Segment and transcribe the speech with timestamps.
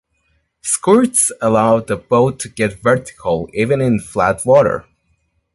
[0.63, 4.87] Squirts allowed the boats to get vertical even in flat water.